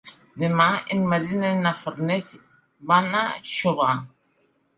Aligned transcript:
Demà 0.43 0.65
en 0.95 1.03
Maria 1.11 1.51
i 1.57 1.59
na 1.65 1.73
Farners 1.81 2.31
van 2.93 3.19
a 3.21 3.23
Xóvar. 3.53 3.93